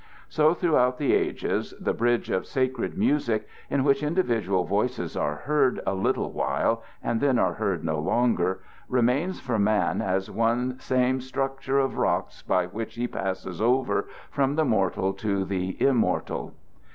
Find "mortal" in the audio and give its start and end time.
14.65-15.13